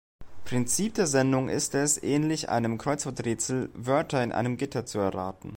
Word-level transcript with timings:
Prinzip 0.45 0.95
der 0.95 1.05
Sendung 1.05 1.47
ist 1.47 1.75
es, 1.75 2.01
ähnlich 2.01 2.49
einem 2.49 2.79
Kreuzworträtsel 2.79 3.69
Wörter 3.75 4.23
in 4.23 4.31
einem 4.31 4.57
Gitter 4.57 4.83
zu 4.83 4.97
erraten. 4.97 5.49